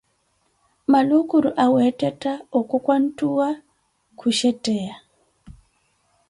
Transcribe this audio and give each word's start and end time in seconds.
maluukuro 0.91 1.49
aweettetta 1.63 2.31
okwakwanttuwa 2.59 3.49
ku 4.19 4.25
shetteya. 4.37 4.95